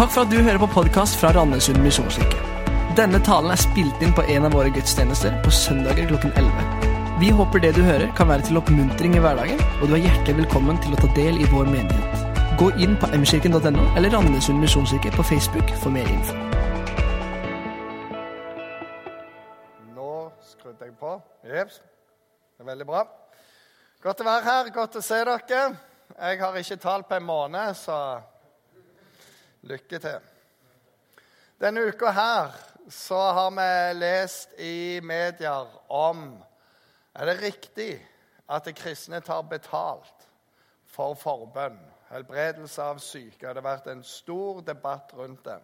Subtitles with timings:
[0.00, 2.38] Takk for at du hører på podkast fra Randesund misjonskirke.
[2.96, 6.86] Denne talen er spilt inn på en av våre gudstjenester på søndager klokken 11.
[7.20, 10.38] Vi håper det du hører, kan være til oppmuntring i hverdagen, og du er hjertelig
[10.38, 12.24] velkommen til å ta del i vår menighet.
[12.62, 16.38] Gå inn på mkirken.no eller Randesund misjonskirke på Facebook for mer info.
[20.00, 20.10] Nå
[20.54, 21.14] skrudde jeg på.
[21.44, 21.82] Jeps.
[22.56, 23.04] Det er veldig bra.
[24.08, 24.74] Godt å være her.
[24.80, 25.64] Godt å se dere.
[26.16, 28.00] Jeg har ikke talt på en måned, så
[29.62, 30.20] lykke til.
[31.60, 32.54] Denne uka her
[32.90, 36.42] så har vi lest i medier om
[37.14, 38.06] Er det riktig
[38.48, 40.28] at de kristne tar betalt
[40.86, 41.78] for forbønn,
[42.08, 43.48] helbredelse av syke?
[43.48, 45.58] Det har vært en stor debatt rundt det.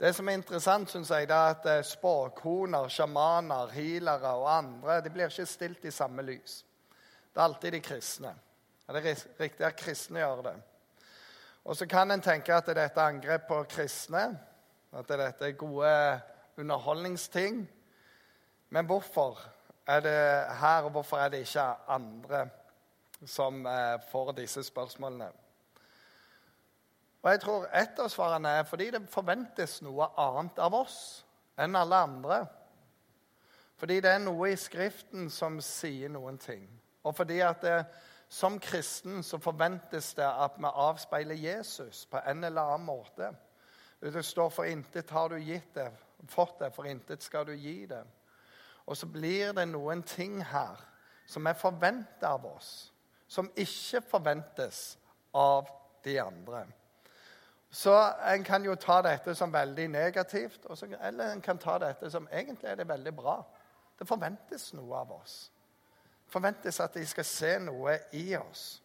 [0.00, 5.10] Det som er interessant, synes jeg, er at eh, spåkoner, sjamaner, healere og andre de
[5.10, 6.62] blir ikke stilt i samme lys.
[7.34, 8.34] Det er alltid de kristne.
[8.88, 10.54] Er det riktig at kristne gjør det?
[11.70, 14.24] Og så kan en tenke at dette er angrep på kristne,
[14.90, 16.20] at dette er gode
[16.58, 17.60] underholdningsting.
[18.70, 19.38] Men hvorfor
[19.86, 22.48] er det her, og hvorfor er det ikke andre
[23.26, 25.30] som eh, får disse spørsmålene?
[27.22, 31.76] Og jeg tror Et av svarene er fordi det forventes noe annet av oss enn
[31.76, 32.46] alle andre.
[33.76, 36.66] Fordi det er noe i Skriften som sier noen ting.
[37.04, 37.84] Og fordi at det,
[38.30, 43.32] som kristen så forventes det at vi avspeiler Jesus på en eller annen måte.
[44.00, 45.92] Det står 'for intet har du gitt det,
[46.28, 48.06] fått det, for intet skal du gi det'.
[48.86, 50.76] Og så blir det noen ting her
[51.26, 52.92] som er forventa av oss,
[53.28, 54.98] som ikke forventes
[55.34, 55.68] av
[56.04, 56.66] de andre.
[57.70, 60.66] Så en kan jo ta dette som veldig negativt,
[61.00, 63.44] eller en kan ta dette som egentlig er det veldig bra.
[63.98, 65.50] Det forventes noe av oss.
[66.30, 68.80] Forventes at de skal se noe i oss.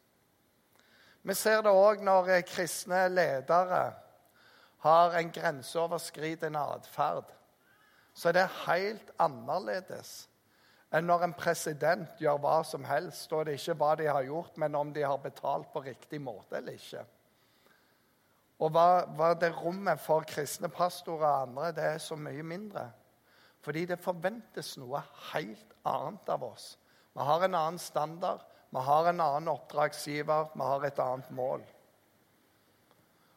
[1.26, 3.86] Vi ser det òg når kristne ledere
[4.86, 7.32] har en grenseoverskridende atferd.
[8.14, 10.28] Så er det helt annerledes
[10.96, 14.28] enn når en president gjør hva som helst, og det er ikke hva de har
[14.28, 17.02] gjort, men om de har betalt på riktig måte eller ikke.
[18.64, 22.86] Og hva, hva det rommet for kristne pastorer og andre det er så mye mindre.
[23.66, 25.02] Fordi det forventes noe
[25.34, 26.76] helt annet av oss.
[27.16, 31.64] Vi har en annen standard, vi har en annen oppdragsgiver, vi har et annet mål.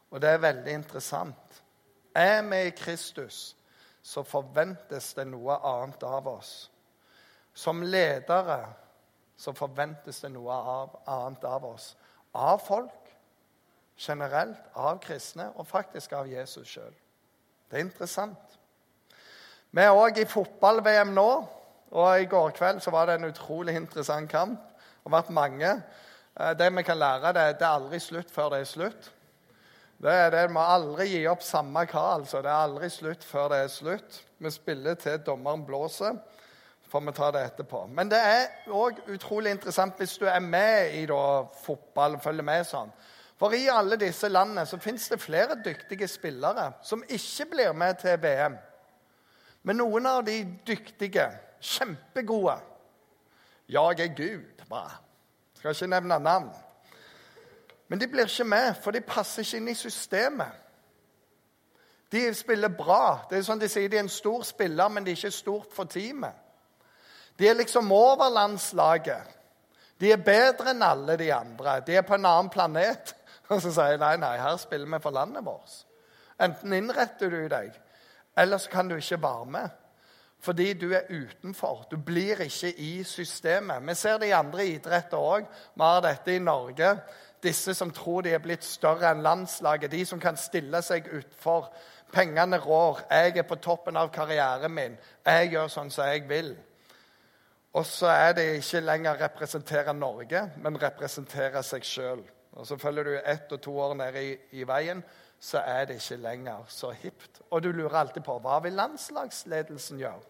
[0.09, 1.61] Og det er veldig interessant.
[2.15, 3.55] Er vi i Kristus,
[4.01, 6.53] så forventes det noe annet av oss.
[7.53, 8.65] Som ledere
[9.39, 10.55] så forventes det noe
[11.07, 11.93] annet av oss.
[12.35, 13.13] Av folk
[13.99, 16.91] generelt av kristne og faktisk av Jesus sjøl.
[17.69, 18.57] Det er interessant.
[19.71, 21.29] Vi er òg i fotball-VM nå,
[21.91, 24.59] og i går kveld så var det en utrolig interessant kamp.
[24.59, 25.71] Det har vært mange.
[26.39, 29.11] Eh, det vi kan lære, det, det er aldri slutt før det er slutt.
[29.99, 32.03] Det er det, Vi må aldri gi opp samme hva.
[32.15, 32.41] altså.
[32.41, 34.21] Det er aldri slutt før det er slutt.
[34.39, 36.19] Vi spiller til dommeren blåser.
[36.89, 37.87] får vi ta det etterpå.
[37.93, 42.65] Men det er òg utrolig interessant hvis du er med i da, fotball, følger med
[42.65, 42.89] sånn.
[43.37, 47.99] For i alle disse landene så fins det flere dyktige spillere som ikke blir med
[48.01, 48.57] til VM.
[49.63, 51.27] Men noen av de dyktige,
[51.61, 52.57] kjempegode
[53.69, 54.97] Jeg er Gud, bare.
[55.57, 56.49] Skal ikke nevne navn.
[57.87, 60.51] Men de blir ikke med, for de passer ikke inn i systemet.
[62.11, 63.25] De spiller bra.
[63.29, 65.73] Det er sånn De sier de er en stor spiller, men de er ikke stort
[65.73, 66.33] for teamet.
[67.37, 69.35] De er liksom over landslaget.
[69.99, 71.79] De er bedre enn alle de andre.
[71.85, 73.13] De er på en annen planet.
[73.49, 75.83] Og så sier de nei, nei, her spiller vi for landet vårt.
[76.39, 77.73] Enten innretter du deg,
[78.37, 79.78] eller så kan du ikke være med.
[80.41, 81.87] Fordi du er utenfor.
[81.91, 83.87] Du blir ikke i systemet.
[83.87, 85.49] Vi ser det i andre idretter òg.
[85.75, 86.93] Vi har dette i Norge.
[87.43, 89.91] Disse som tror de er blitt større enn landslaget.
[89.91, 91.69] De som kan stille seg utfor.
[92.13, 93.03] Pengene rår.
[93.11, 94.97] Jeg er på toppen av karrieren min.
[95.25, 96.55] Jeg gjør sånn som jeg vil.
[97.73, 102.23] Og så er det ikke lenger representere Norge, men representere seg sjøl.
[102.57, 105.03] Og så følger du ett og to år ned i, i, veien,
[105.39, 107.41] så er det ikke lenger så hipt.
[107.51, 110.28] Og du lurer alltid på hva vil landslagsledelsen gjøre?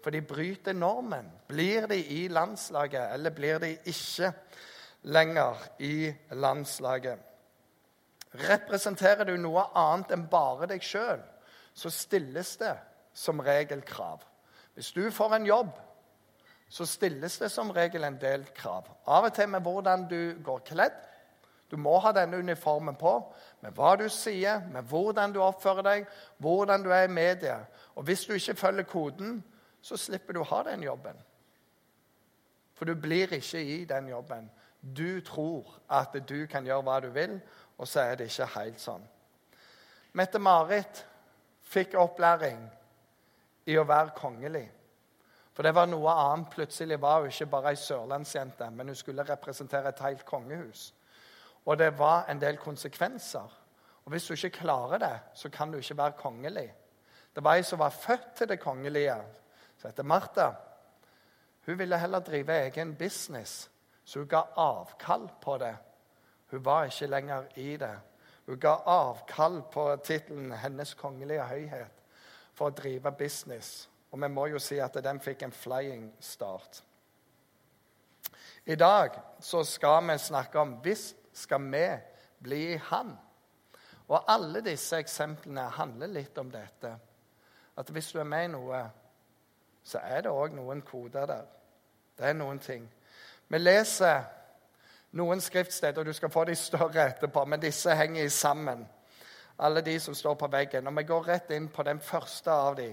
[0.00, 1.28] For de bryter normen.
[1.48, 4.32] Blir de i landslaget, eller blir de ikke
[5.02, 7.18] lenger i landslaget?
[8.34, 11.20] Representerer du noe annet enn bare deg sjøl,
[11.74, 12.76] så stilles det
[13.12, 14.22] som regel krav.
[14.74, 15.72] Hvis du får en jobb,
[16.70, 18.86] så stilles det som regel en del krav.
[19.10, 20.98] Av og til med hvordan du går kledd,
[21.70, 23.12] du må ha denne uniformen på
[23.62, 26.06] med hva du sier, med hvordan du oppfører deg,
[26.42, 27.60] hvordan du er i media.
[27.94, 29.36] Og hvis du ikke følger koden,
[29.82, 31.16] så slipper du å ha den jobben.
[32.74, 34.50] For du blir ikke i den jobben.
[34.80, 37.38] Du tror at du kan gjøre hva du vil,
[37.78, 39.02] og så er det ikke helt sånn.
[40.16, 41.04] Mette-Marit
[41.70, 42.62] fikk opplæring
[43.70, 44.66] i å være kongelig.
[45.52, 46.48] For det var noe annet.
[46.54, 50.90] Plutselig var hun ikke bare ei sørlandsjente, men hun skulle representere et helt kongehus.
[51.66, 53.56] Og det var en del konsekvenser.
[54.04, 56.70] Og hvis du ikke klarer det, så kan du ikke være kongelig.
[57.36, 59.18] Det var ei som var født til det kongelige,
[59.80, 60.52] som heter Martha.
[61.66, 63.70] Hun ville heller drive egen business,
[64.04, 65.76] så hun ga avkall på det.
[66.50, 67.96] Hun var ikke lenger i det.
[68.46, 72.02] Hun ga avkall på tittelen 'Hennes kongelige høyhet'
[72.52, 73.88] for å drive business.
[74.10, 76.82] Og vi må jo si at den fikk en flying start.
[78.66, 79.10] I dag
[79.40, 81.86] så skal vi snakke om hvis skal vi
[82.42, 83.18] bli Han.
[84.08, 86.98] Og alle disse eksemplene handler litt om dette.
[87.76, 88.90] At hvis du er med i noe,
[89.90, 91.46] så er det òg noen koder der.
[92.18, 92.84] Det er noen ting.
[93.48, 94.22] Vi leser
[95.18, 98.86] noen skriftsteder, og du skal få de større etterpå, men disse henger sammen.
[99.58, 100.86] Alle de som står på veggen.
[100.86, 102.92] Og vi går rett inn på den første av de.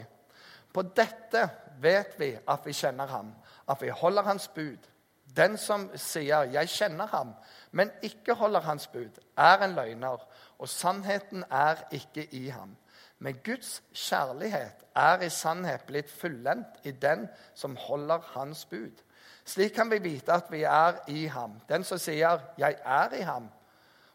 [0.73, 1.45] På dette
[1.81, 3.31] vet vi at vi kjenner ham,
[3.69, 4.89] at vi holder hans bud.
[5.37, 7.35] Den som sier 'jeg kjenner ham',
[7.71, 10.27] men ikke holder hans bud, er en løgner,
[10.57, 12.77] og sannheten er ikke i ham.
[13.19, 17.27] Men Guds kjærlighet er i sannhet blitt fullendt i den
[17.57, 19.03] som holder hans bud.
[19.47, 21.55] Slik kan vi vite at vi er i ham.
[21.69, 23.49] Den som sier 'jeg er i ham',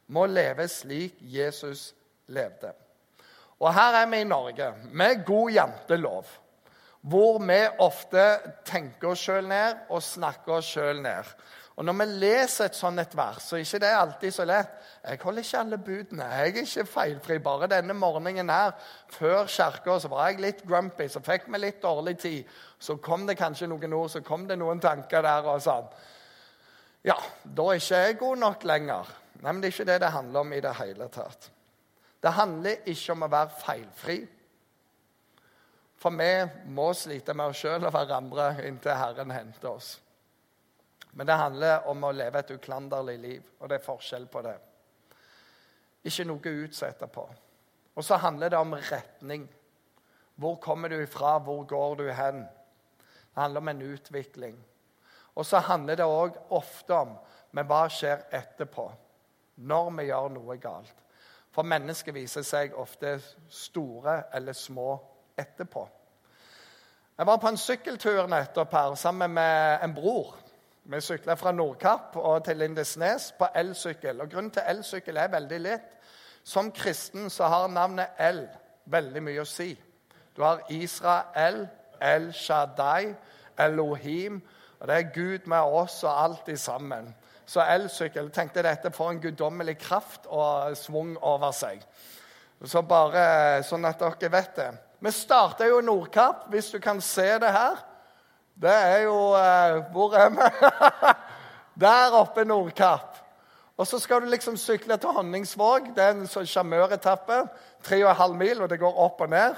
[0.06, 1.94] må leve slik Jesus
[2.26, 2.72] levde.
[3.60, 6.26] Og her er vi i Norge med god jantelov,
[7.00, 11.24] hvor vi ofte tenker oss sjøl ned og snakker oss sjøl ned.
[11.76, 14.72] Og Når vi leser et sånt et vers, så er ikke det alltid så lett.
[15.08, 16.24] Jeg holder ikke alle budene.
[16.24, 17.38] Jeg er ikke feilfri.
[17.38, 18.74] Bare denne morgenen her,
[19.08, 22.44] før kirka, så var jeg litt grumpy, så fikk vi litt dårlig tid.
[22.78, 25.88] Så kom det kanskje noen ord, så kom det noen tanker der og sånn.
[27.08, 29.16] Ja, da er ikke jeg god nok lenger.
[29.40, 31.50] Nei, men Det er ikke det det handler om i det hele tatt.
[32.22, 34.20] Det handler ikke om å være feilfri.
[35.98, 36.32] For vi
[36.74, 39.96] må slite med oss sjøl og hverandre inntil Herren henter oss.
[41.12, 44.54] Men det handler om å leve et uklanderlig liv, og det er forskjell på det.
[46.08, 47.26] Ikke noe å utsette på.
[47.94, 49.44] Og så handler det om retning.
[50.40, 51.36] Hvor kommer du ifra?
[51.38, 52.46] Hvor går du hen?
[53.02, 54.56] Det handler om en utvikling.
[55.34, 57.14] Og så handler det òg ofte om
[57.52, 58.86] men hva skjer etterpå,
[59.68, 60.94] når vi gjør noe galt.
[61.52, 63.18] For mennesker viser seg ofte
[63.52, 64.94] store eller små
[65.36, 65.82] etterpå.
[67.18, 70.32] Jeg var på en sykkeltur nettopp her sammen med en bror.
[70.84, 74.20] Vi sykla fra Nordkapp til Lindesnes på elsykkel.
[74.20, 75.92] Og Grunnen til elsykkel er veldig lett.
[76.42, 78.48] Som kristen så har navnet El
[78.90, 79.76] veldig mye å si.
[80.34, 81.68] Du har Israel,
[82.00, 83.14] El Shaddai,
[83.58, 84.40] Elohim.
[84.80, 87.14] Og det er Gud med oss og alltid sammen.
[87.46, 91.78] Så elsykkel tenkte dette får en guddommelig kraft og svung over seg.
[92.64, 94.70] Så bare sånn at dere vet det.
[94.98, 97.78] Vi starta jo Nordkapp, hvis du kan se det her.
[98.62, 100.36] Det er jo eh, Hvor er vi?
[101.82, 103.18] Der oppe Nordkapp.
[103.76, 105.88] Og så skal du liksom sykle til Honningsvåg.
[105.96, 107.38] Det er en sånn sjarmøretappe.
[107.82, 109.56] Tre og en halv mil, og det går opp og ned.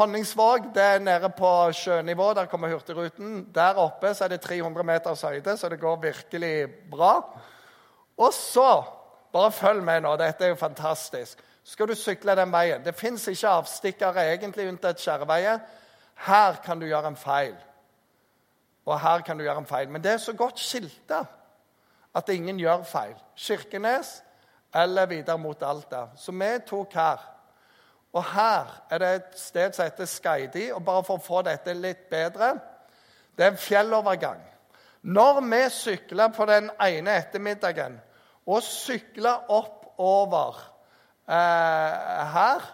[0.00, 2.32] Honningsvåg det er nede på sjønivå.
[2.34, 3.44] Der kommer Hurtigruten.
[3.54, 6.54] Der oppe så er det 300 meters høyde, så det går virkelig
[6.90, 7.20] bra.
[8.18, 8.70] Og så
[9.28, 10.14] Bare følg med nå.
[10.16, 11.42] Dette er jo fantastisk.
[11.60, 12.80] Skal du sykle den veien.
[12.80, 15.58] Det fins ikke avstikkere egentlig unntatt skjæreveier.
[16.24, 17.52] Her kan du gjøre en feil
[18.88, 19.90] og her kan du gjøre en feil.
[19.92, 21.22] Men det er så godt skilta
[22.16, 23.16] at ingen gjør feil.
[23.36, 24.22] Kirkenes
[24.74, 26.06] eller videre mot Alta.
[26.16, 27.26] Så vi tok her.
[28.12, 30.70] Og her er det et sted som heter Skaidi.
[30.72, 32.54] Og bare for å få dette litt bedre
[33.36, 34.40] Det er en fjellovergang.
[35.02, 38.00] Når vi sykla på den ene ettermiddagen
[38.46, 40.56] og sykla oppover
[41.28, 42.64] eh, her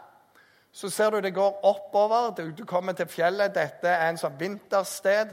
[0.75, 2.31] så ser du det går oppover.
[2.35, 3.55] Du, du kommer til fjellet.
[3.55, 5.31] Dette er en sånn vintersted.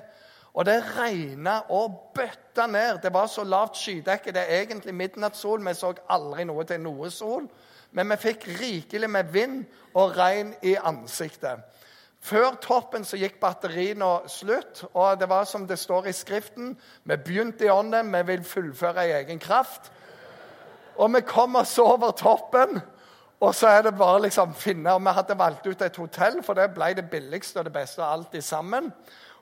[0.54, 3.00] Og det regna og bøtta ned.
[3.04, 4.34] Det var så lavt skydekke.
[4.36, 5.64] Det er egentlig midnattssol.
[5.68, 7.48] Vi så aldri noe til noe sol.
[7.92, 11.64] Men vi fikk rikelig med vind og regn i ansiktet.
[12.22, 17.18] Før toppen så gikk batteriene slutt, og det var som det står i Skriften Vi
[17.18, 19.90] begynte i ånden, vi vil fullføre i egen kraft.
[21.02, 22.78] Og vi kom oss over toppen,
[23.42, 26.54] og så er det bare liksom finne og Vi hadde valgt ut et hotell, for
[26.54, 28.92] det ble det billigste og det beste alt sammen.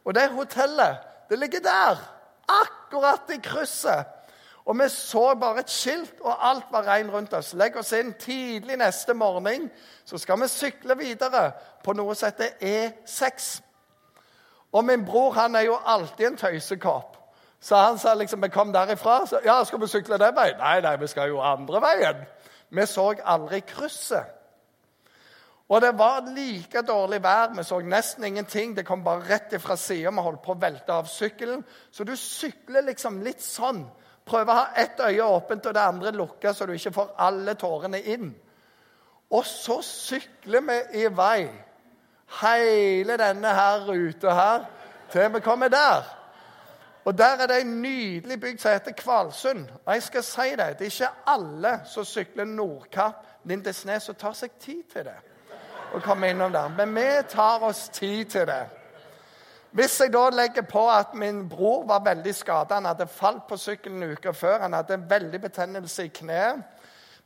[0.06, 1.98] Og det hotellet det ligger der,
[2.50, 4.06] akkurat i krysset.
[4.66, 7.54] Og vi så bare et skilt, og alt var regn rundt oss.
[7.54, 9.70] Legg oss inn tidlig neste morgen,
[10.06, 11.52] så skal vi sykle videre
[11.84, 13.62] på noe som heter E6.
[14.72, 17.18] Og min bror han er jo alltid en tøysekopp.
[17.60, 19.26] Så han sa liksom, vi kom derifra.
[19.26, 20.58] Så, ja, skal vi sykle den veien?
[20.58, 22.22] Nei, nei, vi skal jo andre veien.
[22.70, 24.39] Vi så aldri krysset.
[25.70, 27.54] Og det var like dårlig vær.
[27.54, 28.76] Vi så nesten ingenting.
[28.78, 30.10] Det kom bare rett ifra sida.
[30.10, 31.62] Vi holdt på å velte av sykkelen.
[31.92, 33.84] Så du sykler liksom litt sånn.
[34.26, 37.54] Prøver å ha ett øye åpent og det andre lukka, så du ikke får alle
[37.58, 38.32] tårene inn.
[39.30, 41.50] Og så sykler vi i vei
[42.42, 44.66] hele denne her ruta her
[45.14, 46.16] til vi kommer der.
[47.06, 49.66] Og Der er det en nydelig bygd som heter Kvalsund.
[49.86, 54.34] Og jeg skal si det, det er ikke alle som sykler Nordkapp, Lindesnes, og tar
[54.34, 55.18] seg tid til det.
[55.94, 56.70] Å komme innom der.
[56.78, 58.66] Men vi tar oss tid til det.
[59.72, 63.58] Hvis jeg da legger på at min bror var veldig skada, han hadde falt på
[63.58, 66.64] sykkelen en uke før, han hadde veldig betennelse i kneet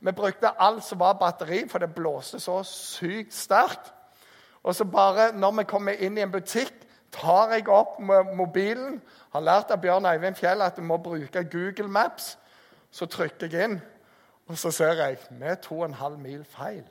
[0.00, 3.92] Vi brukte alt som var batteri, for det blåste så sykt sterkt.
[4.62, 6.74] Og så bare når vi kommer inn i en butikk,
[7.12, 7.96] tar jeg opp
[8.36, 9.00] mobilen.
[9.32, 12.38] Har lært av Bjørn Eivind Fjell at du må bruke Google Maps.
[12.90, 13.80] Så trykker jeg inn,
[14.46, 16.84] og så ser jeg vi er 2,5 mil feil.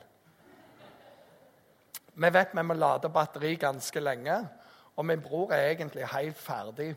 [2.14, 4.36] Vi vet vi må lade batteri ganske lenge,
[4.96, 6.94] og min bror er egentlig helt ferdig.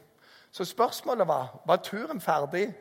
[0.51, 2.73] Så spørsmålet var var turen ferdig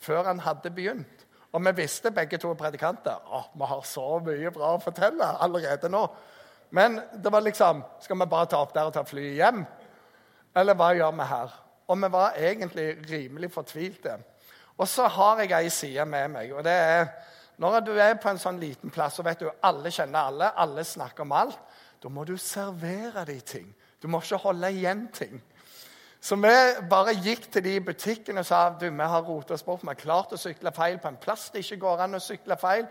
[0.00, 1.26] før han hadde begynt.
[1.52, 5.90] Og vi visste begge to predikanter at vi har så mye bra å fortelle allerede
[5.90, 6.04] nå.
[6.70, 9.64] Men det var liksom Skal vi bare ta opp der og ta flyet hjem?
[10.56, 11.56] Eller hva gjør vi her?
[11.88, 14.18] Og vi var egentlig rimelig fortvilte.
[14.78, 16.52] Og så har jeg ei side med meg.
[16.52, 17.06] og det er
[17.60, 20.84] Når du er på en sånn liten plass og vet du alle kjenner alle, alle
[20.84, 21.58] snakker om alt,
[22.00, 23.66] da må du servere de ting.
[24.00, 25.42] Du må ikke holde igjen ting.
[26.20, 26.52] Så vi
[26.88, 29.84] bare gikk til de butikkene og sa du, vi har rota oss bort.
[29.84, 32.56] Vi har klart å sykle feil på en plass det ikke går an å sykle
[32.60, 32.88] feil.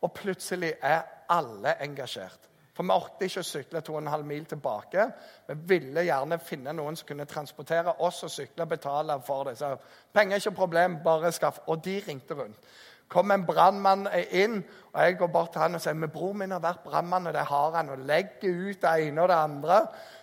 [0.00, 2.48] Og plutselig er alle engasjert.
[2.76, 5.08] For vi orket ikke å sykle 2,5 mil tilbake.
[5.48, 9.58] Vi ville gjerne finne noen som kunne transportere oss og sykle og betale for det.
[9.60, 9.74] Så
[10.12, 11.60] penger er ikke problem, bare skaff.
[11.68, 12.72] Og de ringte rundt.
[13.10, 14.60] Kom en brannmann inn,
[14.92, 17.34] og jeg går bort til han og sier men bror min har vært brannmann, og
[17.34, 17.90] det har han.
[17.90, 19.80] Og legger ut det ene og det andre.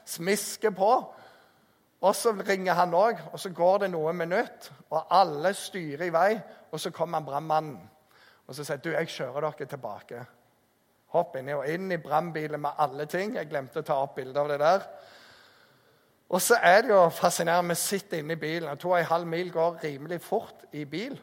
[0.08, 0.94] Smisker på.
[2.01, 6.13] Og så ringer han òg, og så går det noen minutter, og alle styrer i
[6.13, 6.32] vei.
[6.72, 7.77] Og så kommer brannmannen
[8.48, 10.24] og så sier du, jeg kjører dere tilbake.
[11.12, 13.36] Hopp inni og inn i brannbilen med alle ting.
[13.36, 14.86] Jeg glemte å ta opp bilde av det der.
[16.32, 17.75] Og så er det jo fascinerende.
[17.75, 18.70] Vi sitter inne i bilen.
[18.72, 21.15] og To og en halv mil går rimelig fort i bil.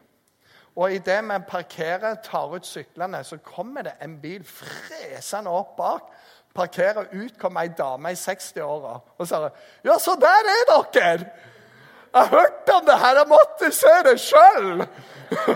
[0.76, 6.08] Og idet vi parkerer, tar ut syklene, så kommer det en bil fresende opp bak.
[6.54, 9.50] Parkerer ut, kommer ei dame i 60-åra og sier
[9.84, 11.30] 'Ja, så der er dere!'
[12.14, 14.80] Jeg har hørt om det her, jeg måtte se det sjøl!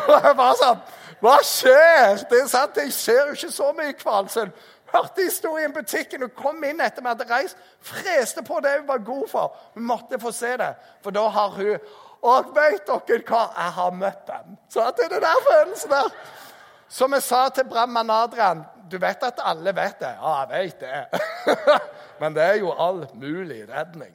[0.09, 0.81] Og jeg bare sånn
[1.21, 2.25] hva skjer?
[2.31, 4.53] Det er sant, Jeg ser jo ikke så mye Kvalsund.
[4.93, 7.59] Hørte historien i butikken og kom inn etter vi hadde reist.
[7.85, 9.57] Freste på det hun var god for.
[9.75, 10.71] Hun måtte få se det,
[11.03, 11.79] for da har hun
[12.23, 13.45] Og vet dere hva?
[13.57, 14.57] Jeg har møtt dem.
[14.69, 16.11] Så det er den der følelsen der.
[16.89, 20.15] Som jeg sa til Bramman Adrian Du vet at alle vet det?
[20.17, 21.21] Ja, jeg vet det.
[22.21, 24.15] Men det er jo all mulig redning.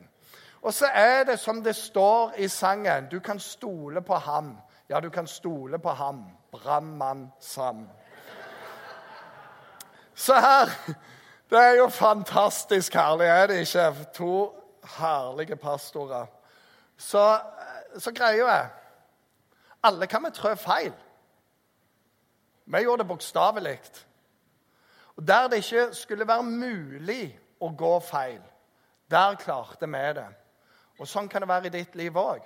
[0.61, 4.57] Og så er det som det står i sangen, du kan stole på ham.
[4.89, 6.23] Ja, du kan stole på ham.
[6.51, 7.89] Bramman Sam.
[10.15, 10.69] Så her
[11.49, 14.05] Det er jo fantastisk herlig, er det ikke?
[14.13, 14.55] To
[14.97, 16.25] herlige pastorer.
[16.97, 17.39] Så,
[17.99, 18.69] så greia er
[19.83, 20.93] Alle kan vi trø feil.
[22.65, 23.79] Vi gjorde det bokstavelig.
[25.15, 28.41] Og Der det ikke skulle være mulig å gå feil,
[29.11, 30.29] der klarte vi det.
[30.99, 32.41] Og Sånn kan det være i ditt liv òg.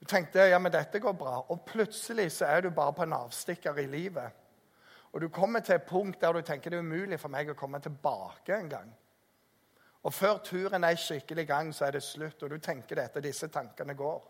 [0.00, 3.12] Du tenkte ja, men dette går bra, og plutselig så er du bare på en
[3.12, 4.32] avstikker i livet.
[5.12, 7.54] Og du kommer til et punkt der du tenker det er umulig for meg å
[7.54, 8.90] komme tilbake en gang.
[10.02, 13.22] Og før turen er skikkelig i gang, så er det slutt, og du tenker dette,
[13.22, 14.28] disse tankene går.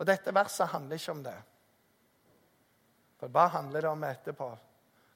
[0.00, 1.36] Og dette verset handler ikke om det.
[3.20, 4.48] For hva handler det om etterpå?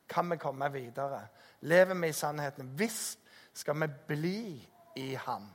[0.08, 1.22] Kan vi komme videre?
[1.60, 2.68] Lever vi i sannheten?
[2.76, 3.16] Hvis
[3.54, 4.40] skal vi bli
[4.96, 5.46] i ham.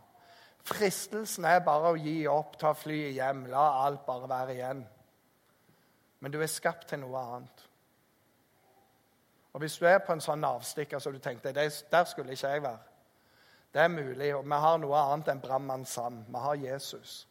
[0.64, 4.84] Fristelsen er bare å gi opp, ta flyet hjem, la alt bare være igjen.
[6.20, 7.66] Men du er skapt til noe annet.
[9.54, 12.54] Og Hvis du er på en sånn avstikker som så du tenkte der skulle ikke
[12.54, 12.90] jeg være
[13.74, 16.24] Det er mulig, og vi har noe annet enn brannmann Sand.
[16.28, 17.28] Vi har Jesus.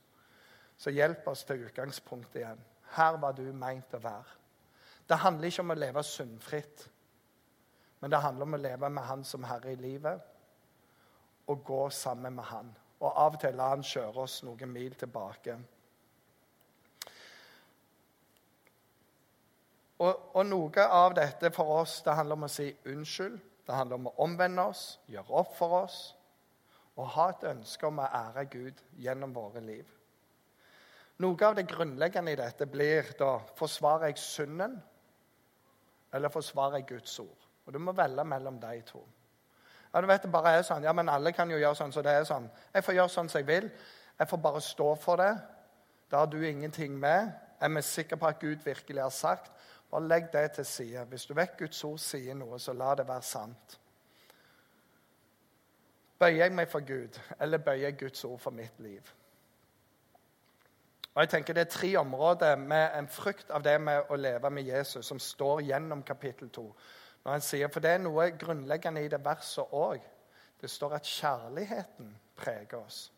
[0.79, 2.61] Så hjelp oss til utgangspunktet igjen.
[2.95, 4.37] Her var du meint å være.
[5.09, 6.85] Det handler ikke om å leve syndfritt,
[8.01, 10.21] men det handler om å leve med Han som Herre i livet
[11.49, 12.69] og gå sammen med Han
[12.99, 15.55] og av og til la han kjøre oss noen mil tilbake.
[19.99, 23.39] Og, og, noe av dette for oss det handler om å si unnskyld.
[23.67, 25.99] Det handler om å omvende oss, gjøre opp for oss
[26.99, 29.87] og ha et ønske om å ære Gud gjennom våre liv.
[31.23, 34.77] Noe av det grunnleggende i dette blir da forsvarer jeg synden,
[36.15, 37.47] eller forsvarer jeg Guds ord?
[37.67, 39.03] Og Du må velge mellom de to.
[39.93, 40.85] Ja, du vet det bare er sånn.
[40.85, 42.49] Ja, men alle kan jo gjøre sånn, så det er sånn.
[42.75, 43.69] Jeg får gjøre sånn som jeg vil.
[44.19, 45.33] Jeg får bare stå for det.
[46.11, 47.33] Da har du ingenting med.
[47.61, 49.53] Er vi sikre på at Gud virkelig har sagt?
[49.91, 51.05] Bare legg det til side.
[51.09, 53.79] Hvis du vet Guds ord sier noe, så la det være sant.
[56.19, 59.01] Bøyer jeg meg for Gud, eller bøyer jeg Guds ord for mitt liv?
[61.15, 64.51] Og jeg tenker Det er tre områder med en frykt av det med å leve
[64.51, 66.75] med Jesus som står gjennom kapittel 2.
[67.25, 69.99] Når han sier, For det er noe grunnleggende i det verset òg.
[70.61, 73.13] Det står at kjærligheten preger oss.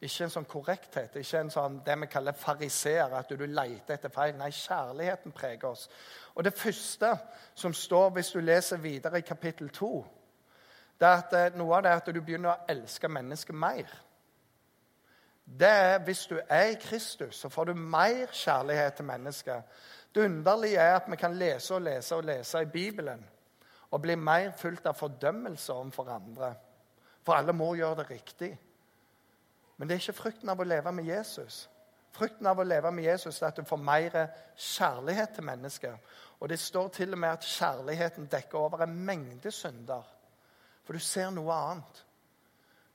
[0.00, 4.12] Ikke en sånn korrekthet, ikke en sånn det vi kaller fariseer, at du leter etter
[4.12, 4.34] feil.
[4.36, 5.88] Nei, kjærligheten preger oss.
[6.34, 7.14] Og det første
[7.54, 9.92] som står hvis du leser videre i kapittel 2,
[11.00, 13.90] det er at eh, noe av det er at du begynner å elske mennesket mer.
[15.44, 19.62] Det er Hvis du er i Kristus, så får du mer kjærlighet til mennesket.
[20.14, 23.24] Det underlige er at vi kan lese og lese og lese i Bibelen
[23.90, 26.54] og bli mer fullt av fordømmelse overfor andre.
[27.22, 28.58] For alle må gjøre det riktig.
[29.76, 31.68] Men det er ikke frykten av å leve med Jesus.
[32.14, 34.18] Frykten av å leve med Jesus er at du får mer
[34.56, 35.96] kjærlighet til mennesker.
[36.40, 40.13] Og det står til og med at kjærligheten dekker over en mengde synder.
[40.84, 42.02] For du ser noe annet.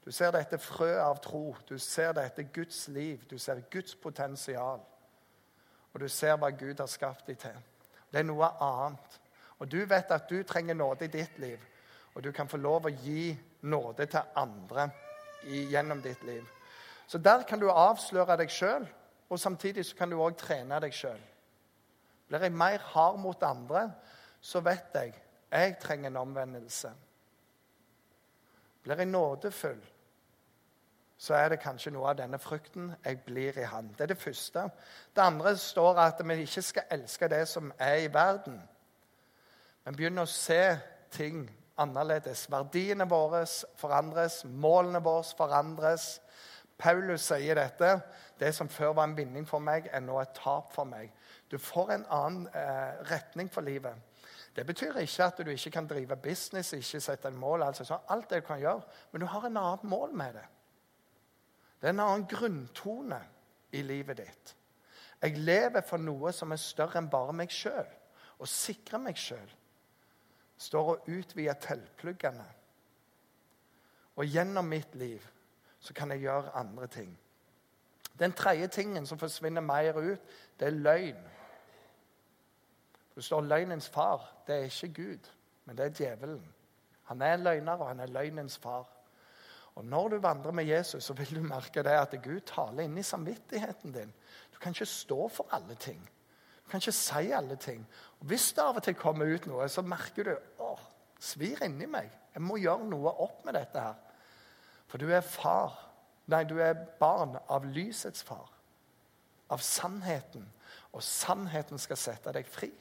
[0.05, 1.55] Du ser dette frø av tro.
[1.67, 3.25] Du ser dette Guds liv.
[3.29, 4.81] Du ser Guds potensial.
[5.93, 7.58] Og du ser hva Gud har skapt deg til.
[8.10, 9.19] Det er noe annet.
[9.60, 11.60] Og du vet at du trenger nåde i ditt liv.
[12.15, 14.89] Og du kan få lov å gi nåde til andre
[15.46, 16.46] gjennom ditt liv.
[17.08, 18.86] Så der kan du avsløre deg sjøl,
[19.29, 21.22] og samtidig så kan du òg trene deg sjøl.
[22.29, 23.88] Blir jeg mer hard mot andre,
[24.41, 25.13] så vet jeg
[25.50, 26.91] jeg trenger en omvendelse.
[28.83, 29.81] Blir jeg nådefull,
[31.17, 33.91] så er det kanskje noe av denne frukten jeg blir i Han.
[33.98, 34.69] Det er det første.
[35.15, 38.62] Det andre står at vi ikke skal elske det som er i verden,
[39.86, 40.77] men begynne å se
[41.12, 41.49] ting
[41.80, 42.45] annerledes.
[42.51, 43.45] Verdiene våre
[43.80, 46.19] forandres, målene våre forandres.
[46.80, 47.99] Paulus sier dette.
[48.39, 51.12] Det som før var en vinning for meg, er nå et tap for meg.
[51.51, 53.95] Du får en annen eh, retning for livet.
[54.55, 57.63] Det betyr ikke at du ikke kan drive business, ikke sette en mål.
[57.63, 58.81] Altså, så alt det du kan gjøre,
[59.12, 60.45] Men du har en annen mål med det.
[61.81, 63.21] Det er en annen grunntone
[63.71, 64.55] i livet ditt.
[65.21, 67.88] Jeg lever for noe som er større enn bare meg sjøl,
[68.39, 69.55] og sikrer meg sjøl.
[70.57, 72.45] Står og utvider teltpluggene.
[74.15, 75.23] Og gjennom mitt liv
[75.79, 77.12] så kan jeg gjøre andre ting.
[78.19, 80.19] Den tredje tingen som forsvinner mer ut,
[80.59, 81.27] det er løgn.
[83.19, 84.21] Det står løgnens far.
[84.47, 85.25] Det er ikke Gud,
[85.65, 86.53] men det er djevelen.
[87.03, 88.86] Han er en løgner, og han er løgnens far.
[89.75, 93.03] Og Når du vandrer med Jesus, så vil du merke det at Gud taler inni
[93.03, 94.13] samvittigheten din.
[94.53, 96.10] Du kan ikke stå for alle ting.
[96.65, 97.88] Du kan ikke si alle ting.
[98.19, 100.79] Og Hvis det av og til kommer ut noe, så merker du åh,
[101.19, 102.12] svir inni meg.
[102.34, 103.95] Jeg må gjøre noe opp med dette her.
[104.88, 105.89] For du er far.
[106.27, 108.47] Nei, du er barn av lysets far.
[109.49, 110.53] Av sannheten.
[110.93, 112.71] Og sannheten skal sette deg fri.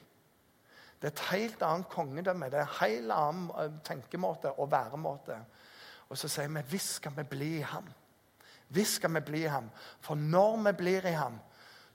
[0.99, 2.49] Det er et helt annet kongedømme.
[2.51, 5.37] Det er en helt annen eh, tenkemåte og væremåte.
[6.09, 7.87] Og så sier vi hvis skal vi bli i ham.
[8.69, 9.69] Hvis skal vi bli i ham.
[10.01, 11.39] For når vi blir i ham,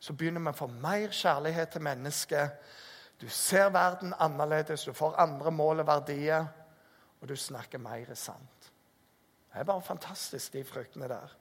[0.01, 2.73] så begynner vi å få mer kjærlighet til mennesket.
[3.21, 6.47] Du ser verden annerledes, du får andre mål og verdier,
[7.21, 8.71] og du snakker mer sant.
[9.53, 11.37] Det er bare fantastisk, de fruktene der.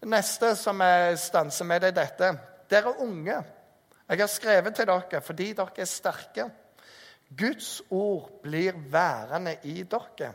[0.00, 2.30] Det neste som jeg stanser med, det er dette.
[2.70, 3.36] Dere unge.
[4.08, 6.48] Jeg har skrevet til dere fordi dere er sterke.
[7.38, 10.32] Guds ord blir værende i dere,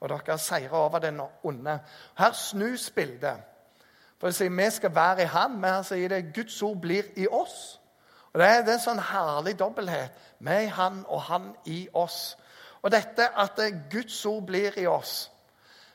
[0.00, 1.78] og dere seirer over den onde.
[2.18, 3.40] Her snus bildet.
[4.20, 7.08] For å si vi skal være i Han, men her sier det Guds ord blir
[7.16, 7.80] i oss.
[8.32, 10.12] Og Det er, det en sånn herlig dobbelthet.
[10.38, 12.36] Vi i Han og Han i oss.
[12.82, 15.30] Og dette at Guds ord blir i oss,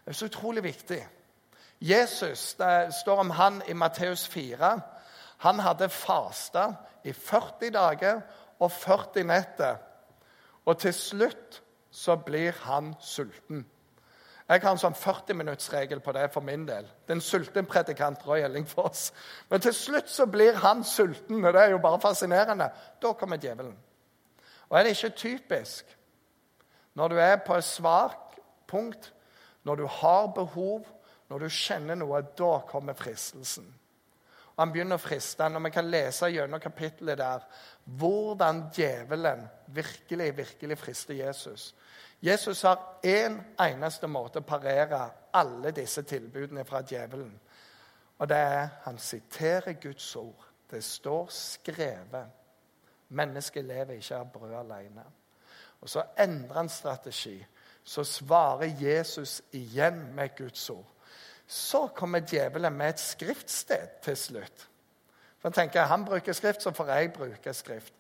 [0.06, 1.08] det er så utrolig viktig.
[1.82, 4.82] Jesus, Det står om han i Matteus 4.
[5.38, 6.74] Han hadde fasta
[7.04, 8.22] i 40 dager
[8.60, 9.78] og 40 netter.
[10.66, 13.66] Og til slutt så blir han sulten.
[14.52, 16.88] Jeg har en sånn 40-minuttsregel på det for min del.
[17.08, 19.12] Den sulten predikant Roy Ellingfoss.
[19.50, 22.68] Men til slutt så blir han sulten, og det er jo bare fascinerende.
[23.00, 23.78] Da kommer djevelen.
[24.70, 25.98] Og er det ikke typisk
[27.00, 29.14] når du er på et svakt punkt,
[29.64, 30.84] når du har behov,
[31.30, 33.68] når du kjenner noe, da kommer fristelsen.
[34.56, 35.50] Og Han begynner å friste.
[35.50, 37.46] Når vi kan lese gjennom kapittelet der
[37.86, 41.76] hvordan djevelen virkelig, virkelig frister Jesus.
[42.22, 45.00] Jesus har én en eneste måte å parere
[45.34, 47.32] alle disse tilbudene fra djevelen.
[48.22, 50.46] Og det er han siterer Guds ord.
[50.72, 52.28] Det står skrevet.
[53.10, 55.04] Mennesket lever ikke av brød alene.
[55.82, 57.46] Og så endrer han strategi.
[57.84, 60.86] så svarer Jesus igjen med Guds ord.
[61.52, 64.68] Så kommer djevelen med et skriftsted til slutt.
[65.42, 67.94] For Han tenker han bruker skrift, så får jeg bruke skrift.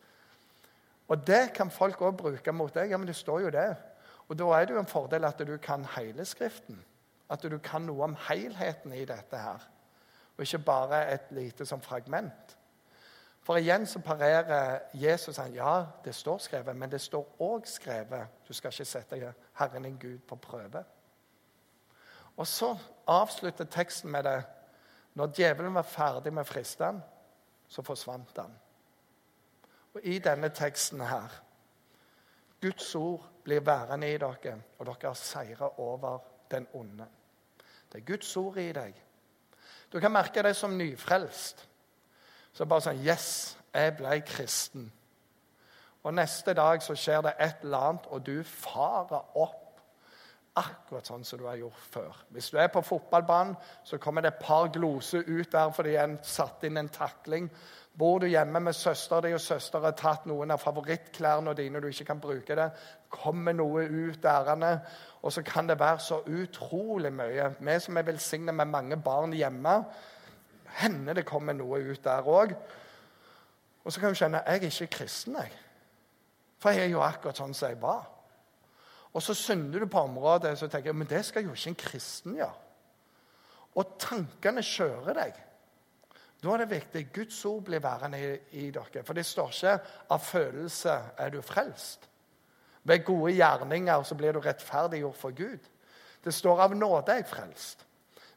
[1.11, 2.93] Og det kan folk òg bruke mot deg.
[2.93, 3.75] Ja, men det står jo det.
[4.29, 6.79] Og da er det jo en fordel at du kan hele Skriften.
[7.29, 9.67] At du kan noe om helheten i dette her.
[10.37, 12.55] Og ikke bare et lite som fragment.
[13.43, 18.47] For igjen så parerer Jesus han, ja, det står skrevet, men det står òg skrevet
[18.47, 20.83] du skal ikke sette Herren din Gud på prøve.
[22.41, 22.71] Og så
[23.07, 24.43] avslutter teksten med det.
[25.13, 27.03] Når djevelen var ferdig med fristene,
[27.67, 28.55] så forsvant han.
[29.93, 31.35] Og i denne teksten her
[32.61, 36.17] Guds ord blir værende i dere, og dere har seira over
[36.51, 37.05] den onde.
[37.91, 38.97] Det er Guds ord i deg.
[39.93, 41.67] Du kan merke deg som nyfrelst.
[42.53, 44.91] Så bare sånn Yes, jeg ble kristen.
[46.03, 49.60] Og neste dag så skjer det et eller annet, og du farer opp
[50.59, 52.17] akkurat sånn som du har gjort før.
[52.35, 53.55] Hvis du er på fotballbanen,
[53.87, 57.47] så kommer det et par gloser ut der fordi en satt inn en takling.
[57.97, 61.83] Bor du hjemme med søstera di, og søstera har tatt noen av favorittklærne dine, og
[61.83, 62.69] du ikke kan bruke det,
[63.11, 64.79] kommer noe ut ærende.
[65.21, 67.55] og så kan det være så utrolig mye.
[67.59, 69.83] Vi som er velsignet med mange barn hjemme,
[70.65, 72.55] hender det kommer noe ut der òg.
[73.83, 75.51] Og så kan du kjenne jeg er ikke kristen, jeg.
[76.59, 78.20] For jeg er jo akkurat sånn som jeg var.
[79.13, 81.75] Og så synder du på området, så tenker jeg men det skal jo ikke en
[81.75, 82.53] kristen gjøre.
[83.75, 85.41] Og tankene kjører deg.
[86.43, 88.31] Da er det viktig Guds ord blir værende i,
[88.65, 89.03] i dere.
[89.05, 89.75] For det står ikke
[90.09, 92.07] av følelse er du frelst.
[92.83, 95.59] Ved gode gjerninger så blir du rettferdiggjort for Gud.
[96.23, 97.85] Det står av nåde er jeg frelst.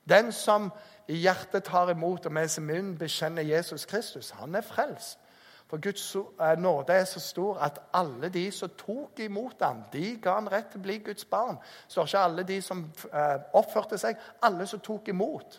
[0.05, 0.69] Den som
[1.09, 5.19] i hjertet tar imot og med sin munn bekjenner Jesus Kristus, han er frelst.
[5.75, 10.21] For Guds eh, nåde er så stor at alle de som tok imot ham, de
[10.23, 11.57] ga han rett til å bli Guds barn.
[11.89, 15.57] Så det er ikke alle de som eh, oppførte seg, alle som tok imot.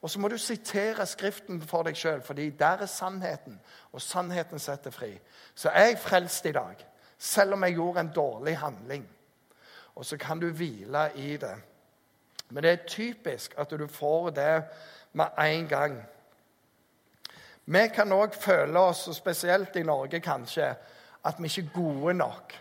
[0.00, 3.60] Og så må du sitere Skriften for deg sjøl, fordi der er sannheten.
[3.92, 5.10] Og sannheten setter fri.
[5.54, 6.86] Så er jeg frelst i dag,
[7.18, 9.04] selv om jeg gjorde en dårlig handling.
[10.00, 11.54] Og så kan du hvile i det.
[12.48, 14.64] Men det er typisk at du får det
[15.12, 16.00] med en gang.
[17.64, 20.74] Vi kan òg føle oss, og spesielt i Norge kanskje,
[21.24, 22.54] at vi ikke er gode nok.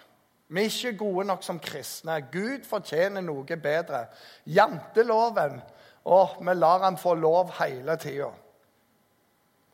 [0.48, 2.20] Vi er ikke gode nok som kristne.
[2.32, 4.06] Gud fortjener noe bedre.
[4.46, 5.62] Janteloven
[6.02, 8.32] Å, vi lar han få lov hele tida.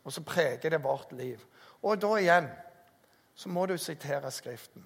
[0.03, 1.39] Og så preger det vårt liv.
[1.81, 2.49] Og da igjen
[3.35, 4.83] så må du sitere Skriften.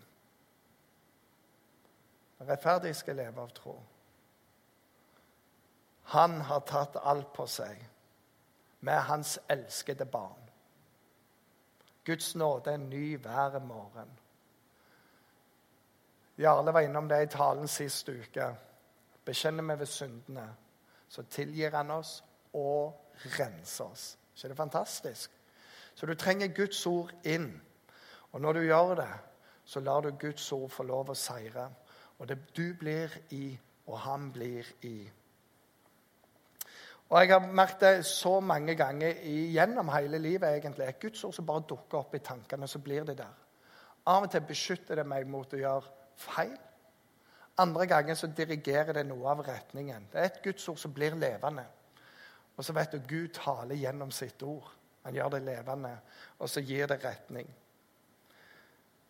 [2.46, 3.74] Rettferdig skal leve av tro.
[6.14, 7.82] Han har tatt alt på seg
[8.82, 10.50] med hans elskede barn.
[12.06, 14.20] Guds nåde er ny hver morgen.
[16.38, 18.56] Jarle var innom det i talen sist uke.
[19.26, 20.48] Bekjenner vi ved syndene,
[21.10, 24.18] så tilgir han oss og renser oss.
[24.36, 25.32] ikke det fantastisk?
[25.96, 27.62] Så du trenger Guds ord inn.
[28.32, 29.14] Og når du gjør det,
[29.66, 31.70] så lar du Guds ord få lov å seire.
[32.18, 35.12] Og det du blir i, og han blir i.
[37.12, 39.18] Og Jeg har merket det så mange ganger
[39.52, 43.18] gjennom hele livet egentlig, Et gudsord som bare dukker opp i tankene, så blir det
[43.18, 43.34] der.
[44.08, 46.56] Av og til beskytter det meg mot å gjøre feil.
[47.58, 50.08] Andre ganger så dirigerer det noe av retningen.
[50.12, 51.66] Det er et gudsord som blir levende.
[52.58, 54.72] Og så vet du, Gud taler gjennom sitt ord.
[55.04, 55.92] Han gjør det levende,
[56.40, 57.48] og så gir det retning.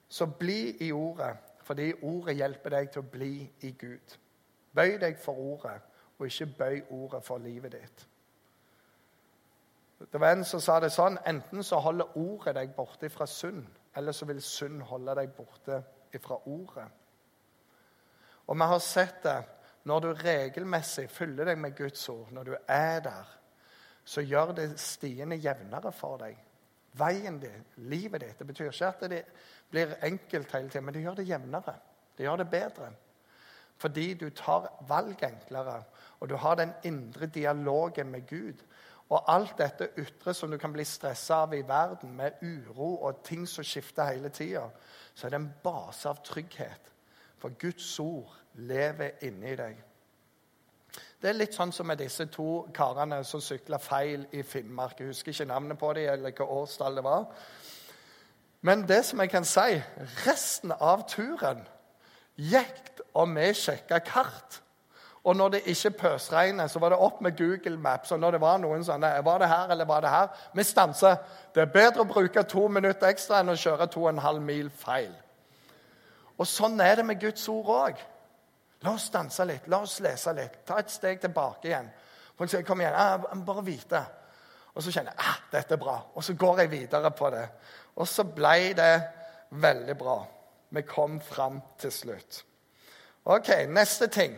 [0.10, 4.18] Så bli i ordet, fordi ordet hjelper deg til å bli i Gud.
[4.74, 5.78] Bøy deg for ordet
[6.22, 8.08] og ikke bøy ordet for livet ditt.
[10.12, 13.66] Det var en som sa det sånn Enten så holder ordet deg borte fra synd,
[13.98, 15.82] eller så vil synd holde deg borte
[16.22, 16.88] fra ordet.
[18.48, 19.40] Og vi har sett det
[19.90, 23.30] når du regelmessig fyller deg med Guds ord, når du er der,
[24.06, 26.38] så gjør det stiene jevnere for deg.
[26.98, 28.38] Veien din, livet ditt.
[28.40, 29.22] Det betyr ikke at det
[29.72, 31.76] blir enkelt hele tiden, men det gjør det jevnere.
[32.18, 32.92] Det gjør det bedre.
[33.82, 35.84] Fordi du tar valg enklere,
[36.20, 38.62] og du har den indre dialogen med Gud.
[39.10, 43.24] Og alt dette ytre som du kan bli stressa av i verden, med uro og
[43.26, 44.67] ting som skifter hele tida,
[45.15, 46.91] så er det en base av trygghet.
[47.41, 49.82] For Guds ord lever inni deg.
[51.22, 55.00] Det er litt sånn som med disse to karene som sykla feil i Finnmark.
[55.00, 57.28] Jeg husker ikke navnet på dem eller hvilket årstall det var.
[58.62, 59.82] Men det som jeg kan si,
[60.26, 61.65] resten av turen
[62.42, 64.62] gikk og vi sjekka kart.
[65.24, 68.12] Og når det ikke pøsregnet, så var det opp med Google Maps.
[68.12, 70.28] Og når det var noen sånne Var det her, eller var det her?
[70.54, 71.16] Vi stanser.
[71.54, 74.42] Det er bedre å bruke to minutter ekstra enn å kjøre to og en halv
[74.42, 75.12] mil feil.
[76.38, 78.02] Og sånn er det med Guds ord òg.
[78.82, 80.64] La oss stanse litt, la oss lese litt.
[80.66, 81.92] Ta et steg tilbake igjen.
[82.38, 84.06] Folk sier 'kom igjen', ah, bare vite.
[84.74, 86.02] Og så kjenner jeg ah, dette er bra.
[86.16, 87.50] Og så går jeg videre på det.
[87.96, 89.04] Og så ble det
[89.52, 90.26] veldig bra.
[90.72, 92.44] Vi kom fram til slutt.
[93.26, 94.36] Ok, neste ting.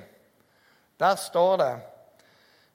[0.99, 1.73] Der står det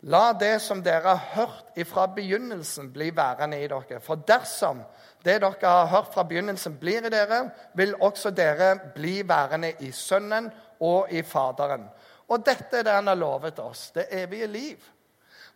[0.07, 3.99] La det som dere har hørt ifra begynnelsen, bli værende i dere.
[4.01, 4.85] For dersom
[5.25, 9.91] det dere har hørt fra begynnelsen, blir i dere, vil også dere bli værende i
[9.93, 11.89] Sønnen og i Faderen.
[12.29, 14.79] Og dette er det han har lovet oss, det evige liv.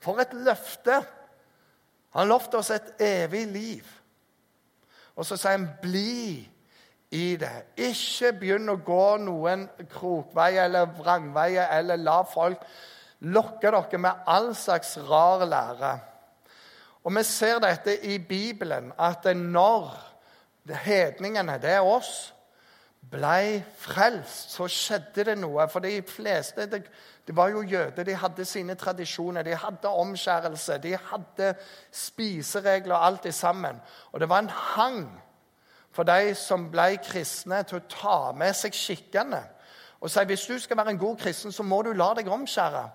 [0.00, 1.02] For et løfte!
[2.12, 3.86] Han lovte oss et evig liv.
[5.16, 6.50] Og så sier han 'bli
[7.12, 7.64] i det'.
[7.76, 12.64] Ikke begynn å gå noen krokveier eller vrangveier eller la folk
[13.20, 15.92] lokke dere med all slags rar lære.
[17.04, 19.90] Og vi ser dette i Bibelen, at når
[20.84, 22.32] hedningene, det er oss,
[23.10, 25.66] ble frelst, så skjedde det noe.
[25.68, 26.84] For de fleste det,
[27.26, 28.06] det var jo jøder.
[28.06, 31.54] De hadde sine tradisjoner, de hadde omskjærelse, de hadde
[31.90, 33.82] spiseregler og alt det sammen.
[34.12, 35.04] Og det var en hang
[35.92, 39.42] for de som ble kristne, til å ta med seg skikkene.
[40.02, 42.86] Og si hvis du skal være en god kristen, så må du la deg omskjære.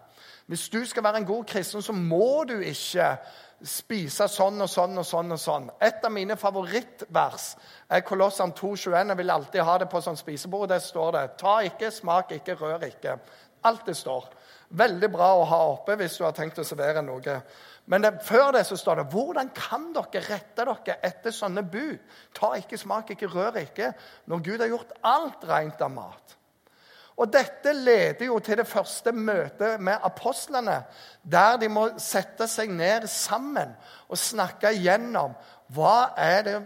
[0.48, 3.18] Hvis du skal være en god kristen, så må du ikke
[3.66, 5.32] spise sånn og sånn og sånn.
[5.32, 5.70] og sånn.
[5.82, 7.48] Et av mine favorittvers
[7.90, 9.10] er Kolossan 2,21.
[9.10, 10.70] Jeg vil alltid ha det på sånn spisebord.
[10.70, 13.20] Der står det 'Ta ikke, smak ikke, rør ikke'.
[13.64, 14.30] Alt det står.
[14.70, 17.42] Veldig bra å ha oppe hvis du har tenkt å servere noe.
[17.88, 22.00] Men det, før det så står det 'Hvordan kan dere rette dere etter sånne bud?'
[22.34, 23.94] 'Ta ikke, smak ikke, rør ikke',
[24.26, 26.38] når Gud har gjort alt rent av mat.
[27.18, 30.84] Og Dette leder jo til det første møtet med apostlene,
[31.24, 33.74] der de må sette seg ned sammen
[34.08, 35.34] og snakke igjennom
[35.74, 36.58] hva er det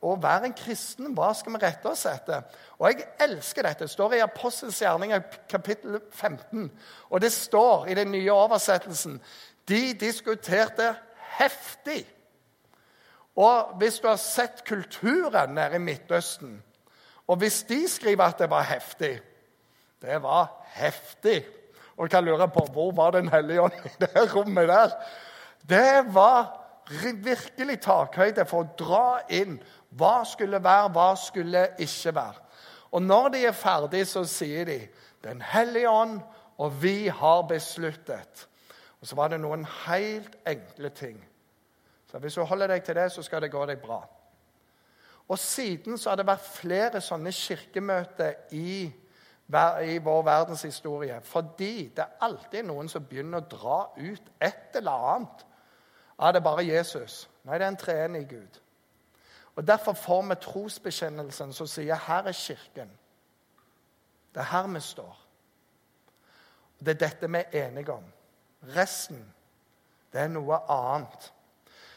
[0.00, 1.12] å være en kristen.
[1.16, 2.42] Hva skal vi rette oss etter?
[2.78, 3.84] Og Jeg elsker dette.
[3.84, 6.70] Det står i Apostels gjerninger kapittel 15.
[7.10, 9.20] Og det står i den nye oversettelsen
[9.70, 10.94] De diskuterte
[11.38, 12.02] heftig.
[13.38, 16.62] Og hvis du har sett kulturen nede i Midtøsten,
[17.30, 19.20] og hvis de skriver at det var heftig
[20.00, 21.44] det var heftig.
[21.96, 24.90] Og jeg kan lure på hvor var Den hellige ånd i det rommet der?
[25.68, 26.56] Det var
[27.24, 29.58] virkelig takhøyde for å dra inn
[29.98, 32.46] hva skulle være, hva skulle ikke være.
[32.90, 34.80] Og når de er ferdige, så sier de
[35.22, 36.20] Den hellige ånd
[36.58, 38.48] og vi har besluttet.
[39.00, 41.20] Og så var det noen helt enkle ting.
[42.10, 44.00] Så hvis du holder deg til det, så skal det gå deg bra.
[45.28, 48.90] Og siden så har det vært flere sånne kirkemøter i
[49.82, 51.20] i vår verdenshistorie.
[51.20, 55.46] Fordi det er alltid noen som begynner å dra ut et eller annet.
[56.20, 57.28] Er det bare Jesus?
[57.44, 58.60] Nei, det er en treenig Gud.
[59.56, 62.90] Og Derfor får vi trosbekjennelsen som sier her er Kirken.
[64.34, 65.16] Det er her vi står.
[66.78, 68.04] Det er dette vi er enige om.
[68.76, 69.22] Resten,
[70.12, 71.32] det er noe annet.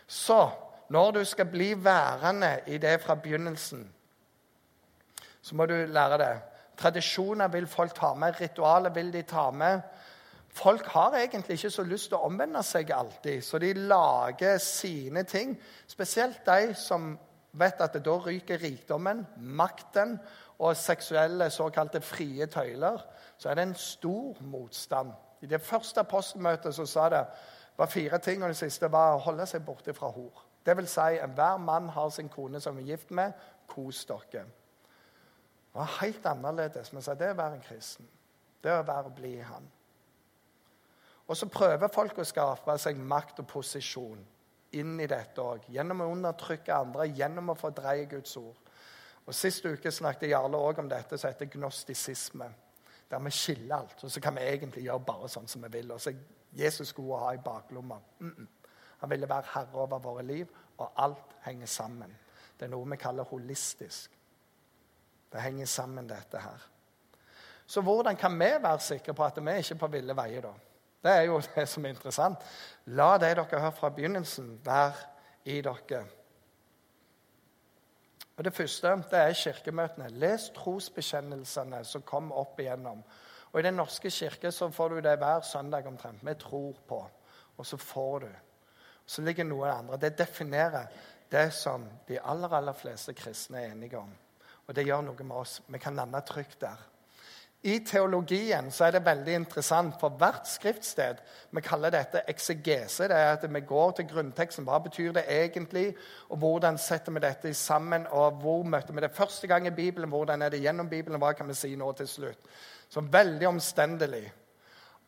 [0.08, 0.50] Så
[0.90, 3.94] når du skal bli værende i det fra begynnelsen,
[5.42, 6.34] så må du lære det.
[6.78, 9.82] Tradisjoner vil folk ta med, ritualer vil de ta med.
[10.50, 15.24] Folk har egentlig ikke så lyst til å omvende seg alltid, så de lager sine
[15.24, 15.56] ting.
[15.88, 17.16] Spesielt de som
[17.58, 20.20] vet at da ryker rikdommen, makten
[20.60, 23.02] og seksuelle såkalte frie tøyler.
[23.38, 25.12] Så er det en stor motstand.
[25.44, 27.26] I det første apostelmøtet så sa det
[27.78, 30.44] var fire ting, og det siste var å holde seg borte fra hor.
[30.64, 33.34] Det vil si, enhver mann har sin kone som er gift med.
[33.68, 34.46] Kos dere.
[35.74, 36.94] Det var helt annerledes.
[36.94, 38.08] Men så det å være en kristen,
[38.64, 39.68] det er å være og bli Han.
[41.28, 44.24] Og så prøver folk å skape seg makt og posisjon
[44.80, 45.68] inn i dette òg.
[45.72, 48.60] Gjennom å undertrykke andre, gjennom å fordreie Guds ord.
[49.26, 52.50] Og Sist uke snakket Jarle òg om dette som heter gnostisisme.
[53.14, 55.92] Der vi skiller alt, og så kan vi egentlig gjøre bare sånn som vi vil.
[55.94, 56.22] Og så er
[56.58, 58.00] Jesus å ha i baklomma.
[58.20, 58.48] Mm -mm.
[58.98, 60.48] Han ville være herre over våre liv,
[60.78, 62.18] og alt henger sammen.
[62.60, 64.12] Det er noe vi kaller holistisk.
[65.32, 66.70] Det henger sammen, dette her.
[67.68, 70.54] Så hvordan kan vi være sikre på at vi ikke er på ville veier, da?
[71.04, 72.38] Det er jo det som er interessant.
[72.86, 74.94] La det dere har hørt fra begynnelsen, være
[75.46, 76.06] i dere.
[78.38, 80.10] Og Det første det er kirkemøtene.
[80.10, 83.04] Les trosbekjennelsene som kom opp igjennom.
[83.52, 86.26] Og I Den norske kirke så får du det hver søndag omtrent.
[86.26, 87.10] Vi tror på,
[87.58, 88.30] og så får du.
[89.06, 89.98] Så ligger noe andre.
[89.98, 90.88] Det definerer
[91.32, 94.10] det som de aller, aller fleste kristne er enige om.
[94.68, 95.62] Og det gjør noe med oss.
[95.68, 96.93] Vi kan lande trygt der.
[97.64, 101.22] I teologien så er det veldig interessant, for hvert skriftsted
[101.56, 103.08] Vi kaller dette eksegese.
[103.08, 104.66] Det er at vi går til grunnteksten.
[104.68, 105.94] Hva betyr det egentlig?
[106.30, 108.08] Og hvordan setter vi dette sammen?
[108.12, 110.10] Og hvor møter vi det første gang i Bibelen?
[110.10, 111.20] Hvordan er det gjennom Bibelen?
[111.20, 112.50] Hva kan vi si nå til slutt?
[112.90, 114.26] Så veldig omstendelig.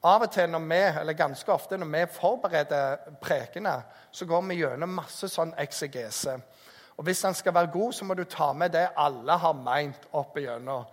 [0.06, 3.74] Av og til, når vi, eller ganske ofte når vi forbereder prekene,
[4.12, 6.38] så går vi gjennom masse sånn eksegese.
[6.96, 10.08] Og Hvis den skal være god, så må du ta med det alle har meint
[10.14, 10.86] opp igjennom.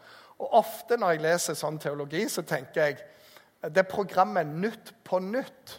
[0.42, 5.78] Og Ofte når jeg leser sånn teologi, så tenker jeg det programmet Nytt på nytt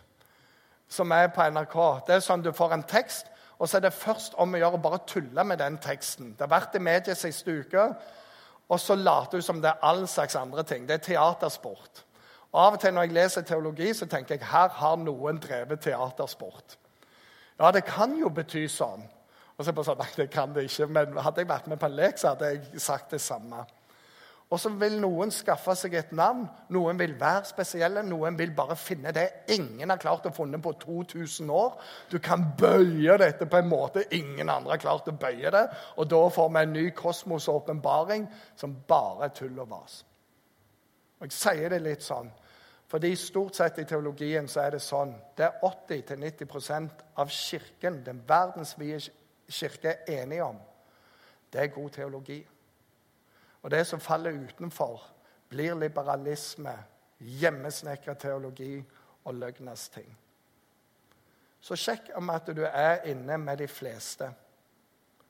[0.94, 3.96] som er på NRK, det er sånn du får en tekst, og så er det
[3.96, 6.36] først om å gjøre å bare tulle med den teksten.
[6.38, 7.88] Det har vært i media siste uke,
[8.70, 10.86] og så later du som det er all slags andre ting.
[10.88, 12.04] Det er teatersport.
[12.52, 15.82] Og Av og til når jeg leser teologi, så tenker jeg her har noen drevet
[15.82, 16.78] teatersport.
[17.60, 19.04] Ja, det kan jo bety sånn.
[19.54, 21.68] Og så er det bare sånn, nei, det kan det ikke, Men hadde jeg vært
[21.68, 23.66] med på en lek, så hadde jeg sagt det samme.
[24.54, 26.44] Og så vil noen skaffe seg et navn.
[26.76, 28.04] Noen vil være spesielle.
[28.06, 31.80] Noen vil bare finne det ingen har klart å funne på 2000 år.
[32.12, 35.64] Du kan bøye dette på en måte ingen andre har klart å bøye det.
[35.98, 40.04] Og da får vi en ny kosmosåpenbaring som bare er tull og vas.
[41.18, 42.30] Og Jeg sier det litt sånn,
[42.94, 48.22] fordi stort sett i teologien så er det sånn Det er 80-90% av kirken, den
[48.28, 49.02] verdensvide
[49.50, 50.60] kirke, er enige om.
[51.50, 52.44] Det er god teologi.
[53.64, 55.02] Og det som faller utenfor,
[55.50, 56.74] blir liberalisme,
[57.20, 58.84] hjemmesnekra teologi
[59.24, 60.18] og løgnas ting.
[61.64, 64.28] Så sjekk om at du er inne med de fleste.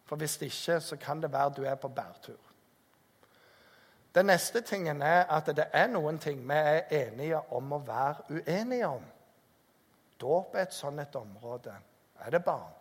[0.05, 2.39] For hvis ikke, så kan det være du er på bærtur.
[4.15, 8.25] Den neste tingen er at det er noen ting vi er enige om å være
[8.29, 9.05] uenige om.
[10.21, 11.73] Dåp er et sånt et område.
[12.21, 12.73] Er det barn?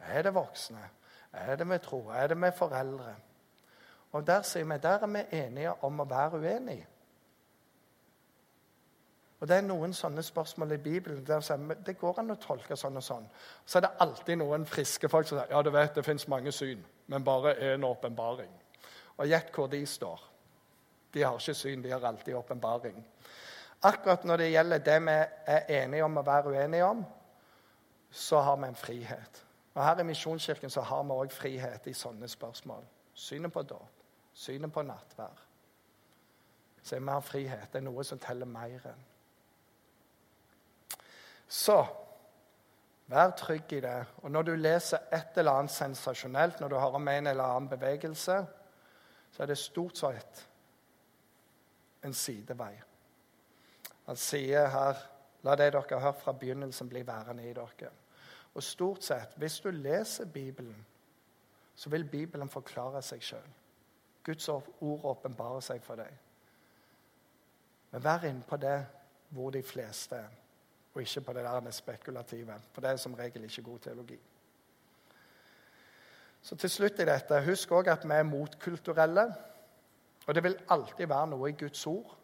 [0.00, 0.84] Er det voksne?
[1.32, 2.08] Er det med tro?
[2.08, 3.14] Er det med foreldre?
[4.12, 6.86] Og der sier vi der er vi enige om å være uenige.
[9.40, 12.76] Og Det er noen sånne spørsmål i Bibelen der sier det går an å tolke
[12.76, 13.26] sånn og sånn.
[13.64, 16.52] Så er det alltid noen friske folk som sier ja, du vet, det fins mange
[16.52, 18.50] syn, men bare én åpenbaring.
[19.18, 20.24] Og gjett hvor de står.
[21.14, 22.98] De har ikke syn, de har alltid åpenbaring.
[23.82, 25.14] Akkurat når det gjelder det vi
[25.54, 27.04] er enige om å være uenige om,
[28.10, 29.44] så har vi en frihet.
[29.74, 32.82] Og Her i Misjonskirken så har vi òg frihet i sånne spørsmål.
[33.14, 33.97] Synet på dåp
[34.38, 35.44] synet på nattvær,
[36.82, 37.66] så er mer frihet.
[37.72, 39.06] Det er noe som teller mer enn.
[41.48, 41.78] Så
[43.10, 43.96] vær trygg i det.
[44.22, 47.68] Og når du leser et eller annet sensasjonelt, når du har om en eller annen
[47.68, 48.38] bevegelse,
[49.32, 50.44] så er det stort sett
[52.04, 52.74] en sidevei.
[54.06, 55.06] Han sier her
[55.46, 57.90] La det dere har hørt fra begynnelsen, bli værende i dere.
[58.54, 60.86] Og stort sett, hvis du leser Bibelen,
[61.76, 63.52] så vil Bibelen forklare seg sjøl.
[64.28, 66.10] Guds ord åpenbarer seg for deg.
[67.92, 68.78] Men vær inne på det
[69.32, 70.34] hvor de fleste er,
[70.92, 72.58] og ikke på det der spekulative.
[72.72, 74.18] For det er som regel ikke god teologi.
[76.42, 79.24] Så til slutt i dette, Husk òg at vi er motkulturelle.
[80.26, 82.14] Og det vil alltid være noe i Guds ord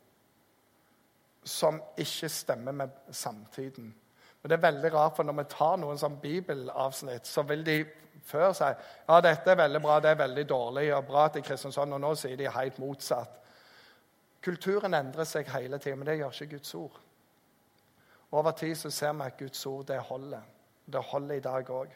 [1.44, 3.94] som ikke stemmer med samtiden.
[4.42, 7.78] Men det er veldig rart, for når vi tar noen sånn bibelavsnitt, så vil de
[8.24, 11.92] før si ja, dette er veldig bra, det er veldig dårlig, og bra til Kristiansand.
[11.92, 13.40] Og nå sier de helt motsatt.
[14.44, 17.00] Kulturen endrer seg hele tiden, men det gjør ikke Guds ord.
[18.34, 20.42] Over tid så ser vi at Guds ord det holder.
[20.92, 21.92] Det holder i dag òg.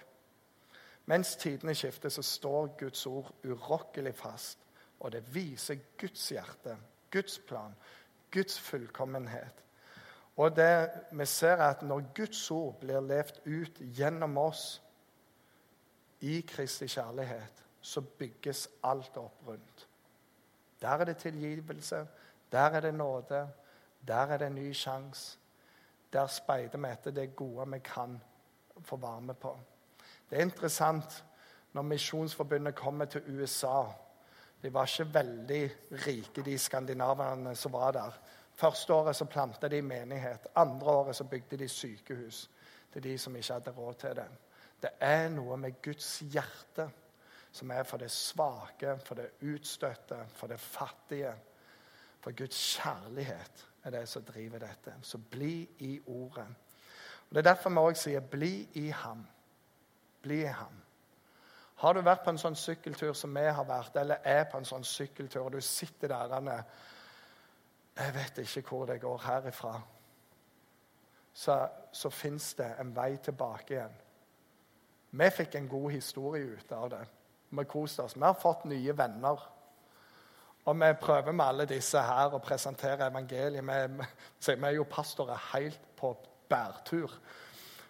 [1.09, 4.59] Mens tidene skifter, så står Guds ord urokkelig fast.
[5.01, 6.77] Og det viser Guds hjerte,
[7.11, 7.75] Guds plan,
[8.31, 9.64] Guds fullkommenhet.
[10.37, 14.83] Og det, vi ser er at når Guds ord blir levd ut gjennom oss,
[16.21, 19.89] i Kristi kjærlighet, så bygges alt opp rundt.
[20.81, 22.07] Der er det tilgivelse,
[22.53, 23.49] der er det nåde,
[24.07, 25.39] der er det en ny sjanse.
[26.13, 28.21] Der speider vi etter det gode vi kan
[28.81, 29.59] få være med på.
[30.31, 31.25] Det er interessant
[31.73, 33.83] når Misjonsforbundet kommer til USA.
[34.63, 35.71] De var ikke veldig
[36.07, 38.19] rike, de skandinaverne som var der.
[38.55, 40.47] Første året så planta de menighet.
[40.55, 42.51] Andre året så bygde de sykehus
[42.93, 44.27] til de som ikke hadde råd til det.
[44.83, 46.91] Det er noe med Guds hjerte
[47.53, 51.33] som er for det svake, for det utstøtte, for det fattige.
[52.20, 54.95] For Guds kjærlighet er det som driver dette.
[55.03, 56.47] Så bli i Ordet.
[57.29, 59.26] Og Det er derfor vi òg sier 'bli i ham'.
[60.22, 60.83] Bli i ham.
[61.74, 64.64] Har du vært på en sånn sykkeltur som vi har vært, eller er på en
[64.64, 66.64] sånn sykkeltur, og du sitter der og
[67.97, 69.83] Jeg vet ikke hvor det går herifra.
[71.33, 73.95] Så, så fins det en vei tilbake igjen.
[75.11, 77.05] Vi fikk en god historie ut av det.
[77.51, 78.17] Vi koste oss.
[78.17, 79.41] Vi har fått nye venner.
[80.69, 83.65] Og vi prøver med alle disse her å presentere evangeliet.
[83.65, 84.07] Vi,
[84.53, 86.13] vi, er jo pastorer helt på
[86.49, 87.13] bærtur.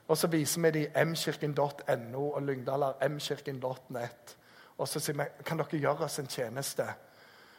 [0.08, 4.36] Og så viser vi dem mkirken.no og lyngdaler mkirken.net.
[4.78, 6.86] Og så sier vi kan dere gjøre oss en tjeneste.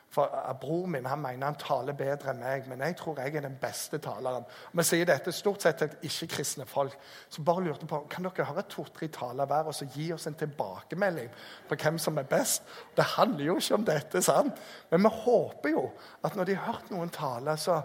[0.10, 3.36] For uh, Bror min han mener han taler bedre enn meg, men jeg tror jeg
[3.38, 4.48] er den beste taleren.
[4.74, 6.96] Vi sier dette stort sett til ikke-kristne folk.
[7.30, 10.38] Så bare lurte på, Kan dere høre to-tre taler hver og så gi oss en
[10.40, 11.30] tilbakemelding
[11.70, 12.66] på hvem som er best?
[12.98, 14.58] Det handler jo ikke om dette, sant?
[14.90, 15.86] Men vi håper jo
[16.26, 17.82] at når de har hørt noen tale, så,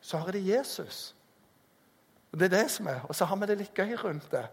[0.00, 1.14] så hører de Jesus.
[2.32, 3.00] Og det er det som er.
[3.08, 4.44] Og så har vi det litt gøy rundt det.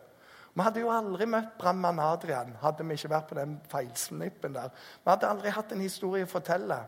[0.54, 4.74] Vi hadde jo aldri møtt brannmann Adrian hadde vi ikke vært på den feilsnippen der.
[5.04, 6.80] Vi hadde aldri hatt en historie å fortelle.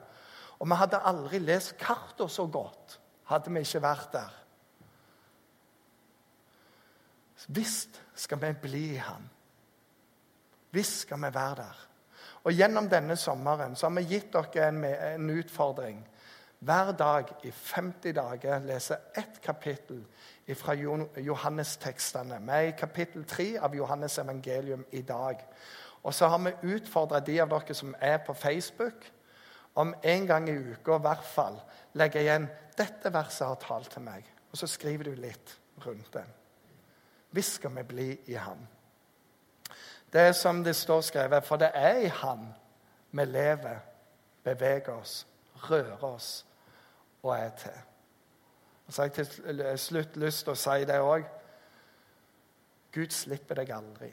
[0.59, 2.97] Og vi hadde aldri lest kartene så godt
[3.32, 4.38] hadde vi ikke vært der.
[7.47, 9.24] Visst skal vi bli i Han.
[10.72, 11.80] Visst skal vi være der.
[12.43, 15.99] Og Gjennom denne sommeren så har vi gitt dere en, en utfordring.
[16.62, 20.03] Hver dag i 50 dager lese ett kapittel
[20.56, 20.74] fra
[21.18, 22.39] Johannes-tekstene.
[22.41, 25.45] Vi er i kapittel 3 av Johannes evangelium i dag.
[26.04, 29.12] Og så har vi utfordra de av dere som er på Facebook,
[29.76, 31.62] om en gang i uka i hvert fall
[31.93, 36.26] legge igjen 'Dette verset har talt til meg.' Og så skriver du litt rundt det.
[37.32, 38.68] Hvis skal vi bli i Han.
[40.14, 42.54] Det er som det står skrevet, for det er i Han
[43.12, 43.80] vi lever,
[44.43, 46.45] beveger oss, rører oss
[47.24, 47.91] og er til.
[48.92, 51.28] Og så har jeg til slutt lyst til å si det òg.
[52.92, 54.10] Gud slipper deg aldri.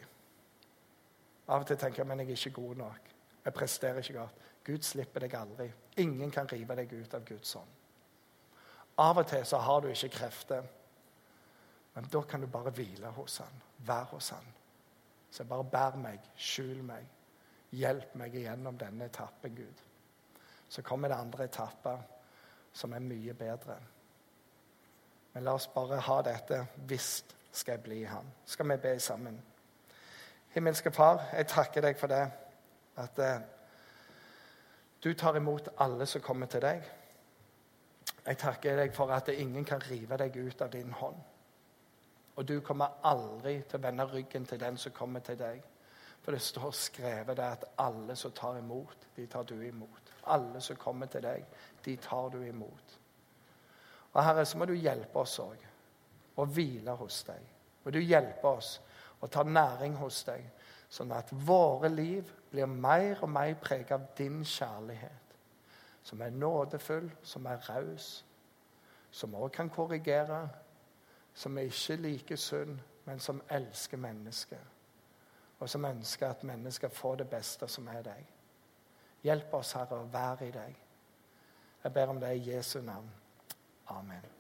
[1.48, 3.08] Av og til tenker jeg men jeg er ikke god nok.
[3.42, 4.46] Jeg presterer ikke godt.
[4.68, 5.66] Gud slipper deg aldri.
[6.04, 7.74] Ingen kan rive deg ut av Guds ånd.
[9.02, 10.70] Av og til så har du ikke krefter,
[11.98, 14.48] men da kan du bare hvile hos han, være hos han.
[15.26, 17.10] Så bare bær meg, skjul meg,
[17.74, 19.86] hjelp meg igjennom denne etappen, Gud.
[20.70, 22.10] Så kommer det andre etapper
[22.70, 23.82] som er mye bedre.
[25.38, 26.66] Men la oss bare ha dette.
[26.76, 28.32] 'hvis skal jeg bli han.
[28.44, 29.42] Skal vi be sammen?
[30.48, 32.30] Himmelske Far, jeg takker deg for det.
[32.96, 33.40] At eh,
[35.04, 36.82] du tar imot alle som kommer til deg.
[38.26, 41.22] Jeg takker deg for at ingen kan rive deg ut av din hånd.
[42.36, 45.62] Og du kommer aldri til å vende ryggen til den som kommer til deg.
[46.20, 50.14] For det står skrevet der at alle som tar imot, de tar du imot.
[50.26, 51.46] Alle som kommer til deg,
[51.84, 52.97] de tar du imot.
[54.12, 55.64] Og Herre, så må du hjelpe oss òg
[56.38, 57.42] å hvile hos deg.
[57.84, 58.78] Må du hjelpe oss
[59.20, 60.44] å ta næring hos deg,
[60.88, 65.36] sånn at våre liv blir mer og mer preget av din kjærlighet.
[66.02, 68.24] Som er nådefull, som er raus,
[69.10, 70.46] som òg kan korrigere,
[71.34, 74.64] som er ikke like sunn, men som elsker mennesker.
[75.58, 78.26] Og som ønsker at mennesker får det beste som er deg.
[79.26, 80.76] Hjelp oss, Herre, å være i deg.
[81.82, 83.10] Jeg ber om det i Jesu navn.
[83.90, 84.37] Amen.